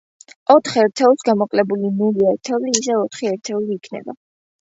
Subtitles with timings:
[0.51, 4.17] ოთხ ერთეულს გამოკლებული ნული ერთეული ისევ ოთხი ერთეული იქნება.